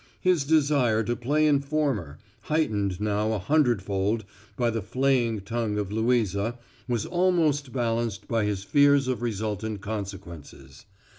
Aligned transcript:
His 0.21 0.45
desire 0.45 1.03
to 1.03 1.15
play 1.15 1.45
informer, 1.45 2.17
heightened 2.45 2.99
now 2.99 3.33
a 3.33 3.37
hundred 3.37 3.83
fold 3.83 4.25
by 4.57 4.71
the 4.71 4.81
flaying 4.81 5.41
tongue 5.41 5.77
of 5.77 5.91
Louisa, 5.91 6.57
was 6.87 7.05
almost 7.05 7.71
balanced 7.71 8.27
by 8.27 8.45
his 8.45 8.63
fears 8.63 9.07
of 9.07 9.21
resultant 9.21 9.81
consequences. 9.81 10.87